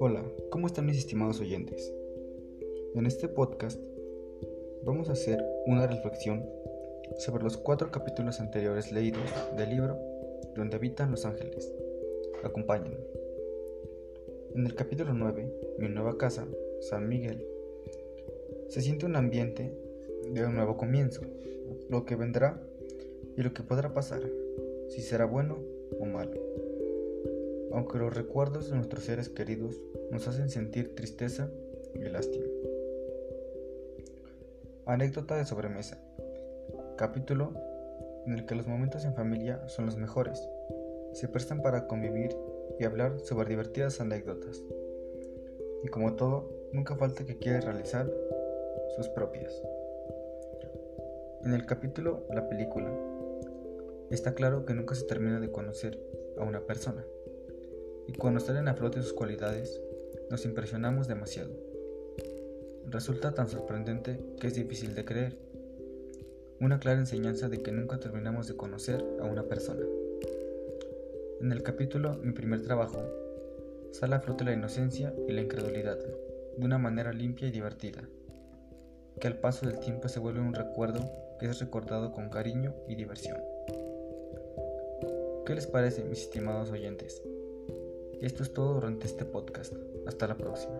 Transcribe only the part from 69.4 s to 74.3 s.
persona. En el capítulo Mi primer trabajo, sale a